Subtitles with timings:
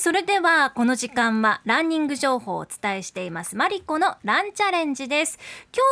[0.00, 5.38] それではこの時間はランニング情報をお伝えしていますマリコのランチャレンジです。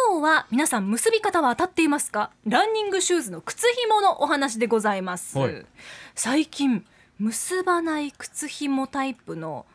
[0.08, 2.30] 今日は皆さん結び方は当たっていますか？
[2.46, 5.66] ランニングシューズの靴紐のお話でございます、はい。
[6.14, 6.86] 最近
[7.18, 9.66] 結ばない靴紐タイプの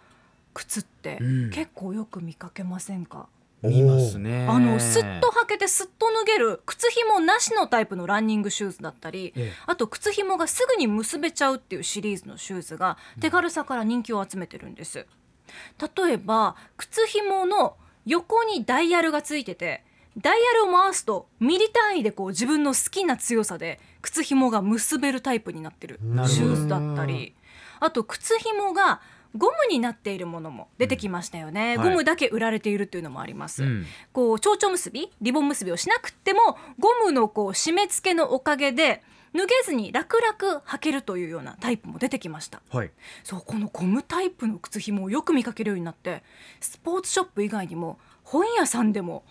[0.55, 1.51] 靴ってうん。
[1.51, 3.27] 結構よく見かけませんか、
[3.63, 4.47] 見ますね。
[4.47, 9.53] あのスッと履けてスッと脱げる靴紐なしのタイプのランニングシューズだったり、ええ。
[9.65, 15.07] あと靴紐がすぐに結べちゃうっていうシリーズのシューズが手軽さから人気を集めてるんです。
[15.79, 19.83] 例えば靴紐の横にダイヤルがついてて
[20.17, 27.35] ダイヤルを回すとミリ単位でこう自分の好きな強さで靴紐が結べるタイプになってるシューズだったり。
[27.79, 29.01] あと靴紐が
[29.35, 31.79] ゴムになっているものも出てきましたよね、うん。
[31.81, 31.89] はい。
[31.89, 33.85] ゴムだけ売られているっていうのもあります、うん。
[34.11, 39.01] こう蝶々結びリボン結びをしなくってもゴムのこう締め付けのおかげで
[39.33, 42.61] 脱げずに楽々履けるというようなタイプも出てきました。
[42.69, 42.91] はい。
[43.23, 46.23] そうこのゴムタイプの靴紐をよく見かけるようになって
[46.59, 49.23] スポーツショップ以外にも本屋さんでも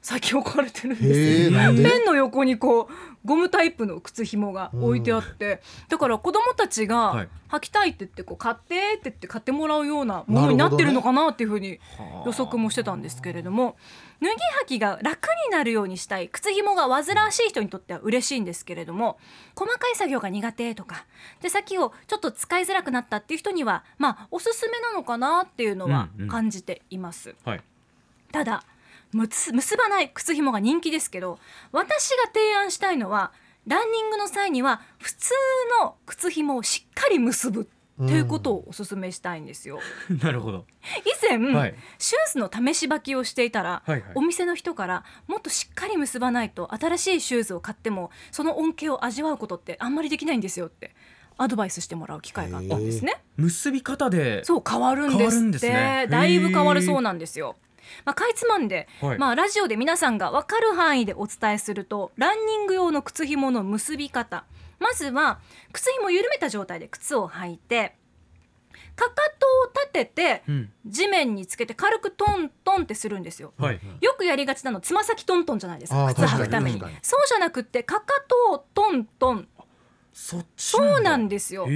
[0.00, 2.86] 最近置かれてるんですペンの横にこう
[3.24, 7.28] ゴムタイプの靴紐が置いてあって、だから子供たちがはい。
[7.48, 11.80] 履きたいって言ってこう買ってって言って買ってもらうようなものになってるのかなっていうふうに
[12.26, 13.76] 予測もしてたんですけれども。
[14.20, 16.28] 脱ぎ履きが楽になるようにしたい。
[16.28, 19.18] 靴紐が煩わしい人にとっては嬉しいんですけれども。
[19.54, 21.06] 細かい作業が苦手とか。
[21.40, 27.34] 手先をちょっと使いづらくなったっていう人にはまあおすすめなのかなっていうのは感じています。
[27.44, 27.62] はい。
[28.30, 28.62] ただ
[29.12, 31.38] 結ばない靴紐が人気ですけど
[31.72, 33.32] 私が提案したいのは
[33.66, 35.30] ランニングの際には普通
[35.82, 39.80] の靴紐をしっかり結ぶということをお勧めしたいんですよ。
[40.22, 40.66] なるほど。
[41.04, 41.74] 以前、はい。
[41.98, 44.12] シューズの試し履きをしていたら、はいはい。
[44.14, 50.94] お店の人からもっとしっかり結ばないと新しいシューズを買ってもその恩恵を味わうことってあんまりできないんですよって
[51.36, 53.20] アドバイスしてもらう機会があったんですね。
[53.36, 55.68] 結び方でそう変わるんですって。
[55.68, 56.06] ね。
[56.08, 57.56] だいぶ変わるそうなんですよ。
[58.04, 59.18] まあ、かいつまんで、はい。
[59.18, 64.44] まあ、ラジオで皆さんが分かる範囲でお伝えするとランニング用の靴紐の結び方。
[64.78, 65.40] まずは
[65.72, 67.96] 靴紐を緩めた状態で靴を履いて
[68.94, 70.72] かかとを立ててうん。
[70.86, 73.52] 地面につけて軽くトントンってするんですよ。
[73.58, 76.80] はいよくやりがちなのつま先トントンじゃないですか靴履くために。
[77.02, 79.48] そうじゃなくってかかとをトントン
[80.12, 81.64] そっちそうなんでですよ。
[81.64, 81.72] そう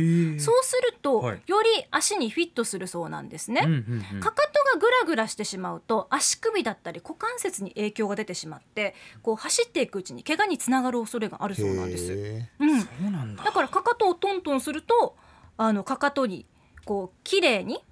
[0.64, 1.42] すると、はい。
[1.46, 3.62] より足にフィットするそうなんですね。
[3.64, 4.20] うんうんうん。
[4.20, 12.12] かかとがぐらぐらしてしまうと足首だったり股関節に影響が出てしまってこう走っていくうちに怪我につながる恐れがあるそうなんです。
[12.12, 13.44] へうん、そうなんだ。
[13.44, 15.16] だからかかとをトントンすると
[15.56, 16.46] あのかかとに
[16.84, 17.84] こう綺麗に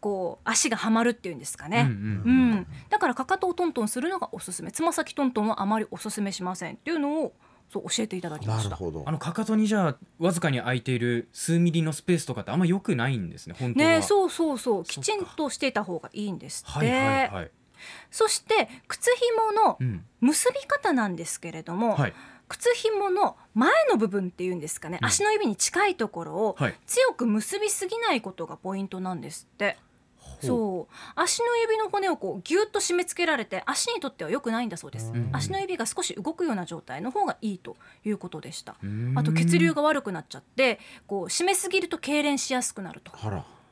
[0.00, 1.80] こう足がはまるっていうんですかね。
[1.80, 2.50] うんううん。
[2.56, 4.70] ん、だからかかとをトントンするのがおすすめ。
[4.70, 7.34] つま先トントンはあまりおすすめしませんっていうのを
[7.68, 8.70] そう教えていただきーました。
[8.70, 9.02] なるほど。
[9.06, 13.88] あのかかとにじゃあわずかに空いている数ミリのスペースとかってあんま良くないんですね本当は。
[13.90, 14.84] ねそうそうそう。
[14.84, 16.78] きちんとしていた方がいいんですって。
[16.78, 17.50] はいはいはい。
[18.10, 19.10] そして靴
[19.50, 20.04] 紐のうん。
[20.20, 22.14] 結び方なんですけれども、はい。
[22.48, 25.06] 靴紐の前の部分っていうんですかね、うん。
[25.06, 26.74] 足の指に近いところをはい。
[26.86, 29.76] 強く結びすぎないことがポイントなんですって。
[30.42, 30.46] う。
[30.46, 30.94] そう。
[31.14, 35.30] 足の指の骨をこうギュッと締め付けられて足にとっては良くないんだそうです、うん。
[35.32, 38.76] 足の指が少し動くような状態の方がいいということでした。
[38.82, 39.14] うん。
[39.16, 43.12] あと血流が悪くなっちゃってこう締めすぎると痙攣しやすくなると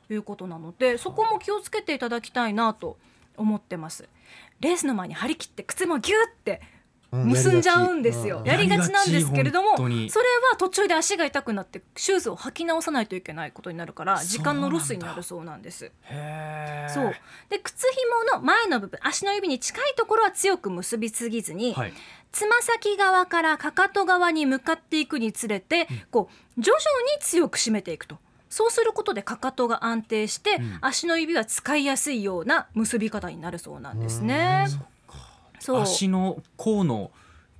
[0.09, 2.97] いうことなのでそこも気をつけていただきたいなと
[3.37, 4.07] 思ってます。
[4.59, 6.74] レースの前に張り切って靴もギュッてうん
[7.23, 8.91] 結んじゃうんですよ、やりがち。
[8.91, 10.09] なんですけれどもそれは
[10.57, 15.91] 途中で足が痛くなってシューズを履き直さないといけないことになるから時間のロスになるそうなんです。
[16.93, 17.15] そう。
[17.49, 21.93] で靴紐の前の部分足の指に近いところは強く結びすぎずに、はい。
[22.31, 26.81] つま先側からかかと側に向かっていくにつれて、こう徐々
[27.15, 28.17] に強く締めていくと。
[28.49, 30.77] そうすることでかかとが安定して、ん。
[30.81, 34.65] 足の指は使いやすいような結び方になるそうなんですね。
[34.69, 34.79] そう
[35.67, 37.11] 足の甲の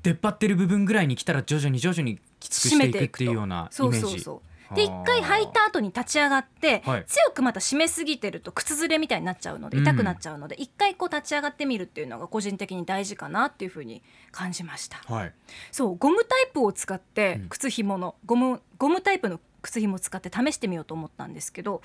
[0.03, 4.23] 出っ張ってる部分ぐらいに来たら徐々に徐々にきつくしていくっていうようなイメそうージ
[4.73, 7.05] で一回履いた後に立ち上がって、はい。
[7.05, 9.83] 強くまた締めすぎてると靴ずれみたいになっちゃうのでうん。
[9.83, 14.97] 痛くなっちゃうので、一回こう立ち上がってみるっていうのが個人的に大事かなっていうふうに感じました。
[15.05, 15.33] はい。
[15.71, 17.49] そうゴムタイプを使ってうん。
[17.49, 21.81] 靴紐のゴムゴムタイプの靴紐を使って試してみようと思ったんですけど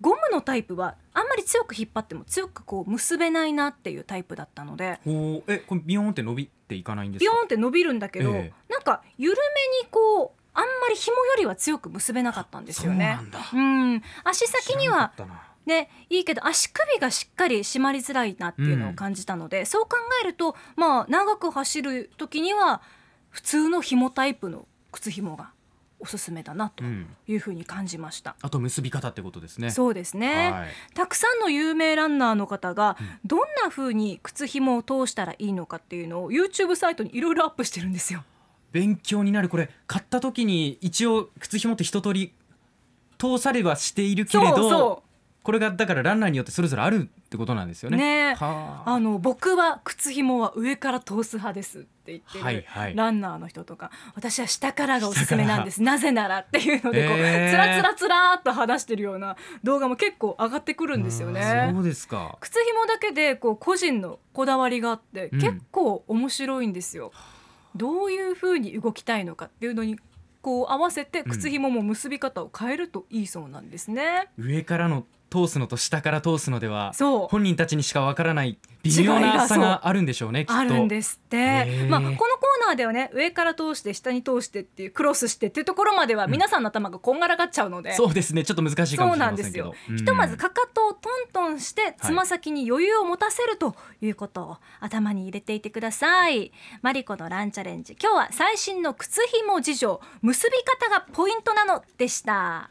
[0.00, 7.30] ゴムのタイプはあんまり強く引っ張っても強くこう結べないなっていうタイプだったのでほうえこれビヨーンって伸びていかないんですか？
[7.30, 13.18] ビヨーンって伸びるんだけど、えなんか緩めにこうあんまり紐よりは強く結べなかったんですよね。
[13.18, 15.12] そうなん足先には
[15.66, 22.82] ねいいけど足首がしっかり締まりづらいなっていうのを感じたので、そう考えるとまあ長く走る時には
[23.30, 25.50] 普通の紐タイプの靴紐が
[26.04, 27.06] おすすめだなとうん。
[27.26, 28.36] いうふうに感じました。
[28.42, 29.70] あと結び方ってことですね。
[29.70, 30.68] そうですね、はい。
[30.94, 33.08] たくさんの有名ランナーの方がうん。
[33.24, 38.22] どんな風に靴紐を通したらいいのかっていうのを YouTube サイトにいろいろアップしてるんですよ。
[38.72, 39.48] 勉強になる。
[39.48, 42.34] これ買った時に一応靴紐って一通り
[43.16, 45.03] 通されはしているけれど
[45.44, 47.96] これがだからランナーによってそれぞれあるってことなんですよね。
[47.96, 61.84] うねはああの僕は靴紐は上から通す派ですって言ってる、はいはいランナーの人とか私は下からがおすすめなんですなぜならっていうのでこう、へーつらつらつらーっと話してるような動画も結構上がってくるんですよねそう。
[61.84, 62.38] ですか。
[62.40, 67.12] 靴紐だけでこう個人のこだわりがあってうん結構面白いんですよ。
[67.76, 69.98] どういう風に動きたいのかっていうのに
[70.40, 74.28] こう合わせて靴紐も結び方を変えるといいそうなんですね。
[74.38, 76.92] 上からの通すのと下から通すのでは
[77.28, 80.54] 本人たちにしかわからない微妙な差があるんでしょうねきっと。
[80.54, 81.88] あるんですって、ー。
[81.88, 89.64] まあ、このコーナーではね上から通して下に通してっていうクロスしてっていうところまでは皆さんの頭がこんがらがっちゃうので、そうですねちょっと難しいかそうもしれませんけど。
[89.64, 89.90] なんですよ。
[89.90, 89.96] うん。
[89.96, 96.52] ひとまずかかとをトントンしてつま先に余裕を持たせるということを頭に入れていてください。
[96.82, 97.96] マリコのランチャレンジ。
[98.00, 102.70] 今日は最新の靴紐事情結び方がポイントなのでした。